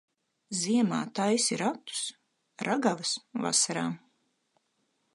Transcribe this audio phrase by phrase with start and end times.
[0.61, 2.01] Ziemā taisi ratus,
[2.69, 3.15] ragavas
[3.47, 3.89] vasarā.